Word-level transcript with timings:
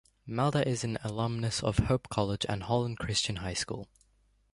Malda 0.27 0.65
is 0.67 0.83
an 0.83 0.97
alumnus 1.03 1.61
of 1.61 1.77
Hope 1.77 2.09
College 2.09 2.43
and 2.49 2.63
Holland 2.63 2.97
Christian 2.97 3.35
High 3.35 3.53
School. 3.53 3.87